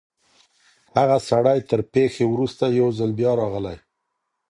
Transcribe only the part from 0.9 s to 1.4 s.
هغه